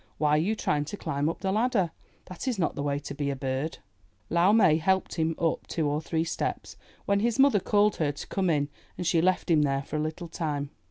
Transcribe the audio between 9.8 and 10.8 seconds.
for a little time.